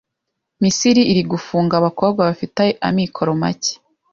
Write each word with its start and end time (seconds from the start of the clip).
Misiri 0.61 1.01
iri 1.11 1.23
gufunga 1.31 1.73
abakobwa 1.77 2.19
bafite 2.29 2.63
amikoro 2.87 3.31
make 3.41 3.73